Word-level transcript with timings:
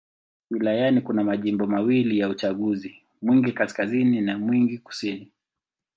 Wilayani 0.51 1.01
kuna 1.01 1.23
majimbo 1.23 1.67
mawili 1.67 2.19
ya 2.19 2.29
uchaguzi: 2.29 2.95
Mwingi 3.21 3.51
Kaskazini 3.51 4.21
na 4.21 4.37
Mwingi 4.39 4.77
Kusini. 4.77 5.31